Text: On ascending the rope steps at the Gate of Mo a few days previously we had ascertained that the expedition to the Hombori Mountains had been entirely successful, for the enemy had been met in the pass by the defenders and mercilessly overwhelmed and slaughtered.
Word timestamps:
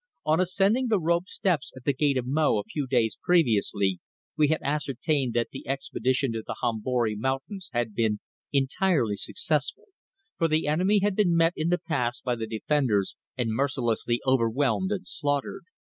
On 0.25 0.39
ascending 0.39 0.87
the 0.87 0.99
rope 0.99 1.27
steps 1.27 1.71
at 1.77 1.83
the 1.83 1.93
Gate 1.93 2.17
of 2.17 2.25
Mo 2.25 2.57
a 2.57 2.63
few 2.63 2.87
days 2.87 3.19
previously 3.21 3.99
we 4.35 4.47
had 4.47 4.59
ascertained 4.63 5.35
that 5.35 5.49
the 5.51 5.67
expedition 5.67 6.31
to 6.31 6.41
the 6.43 6.55
Hombori 6.59 7.15
Mountains 7.15 7.69
had 7.71 7.93
been 7.93 8.19
entirely 8.51 9.15
successful, 9.15 9.89
for 10.39 10.47
the 10.47 10.65
enemy 10.65 11.01
had 11.03 11.15
been 11.15 11.35
met 11.35 11.53
in 11.55 11.69
the 11.69 11.77
pass 11.77 12.19
by 12.19 12.35
the 12.35 12.47
defenders 12.47 13.15
and 13.37 13.51
mercilessly 13.53 14.19
overwhelmed 14.25 14.91
and 14.91 15.05
slaughtered. 15.05 15.65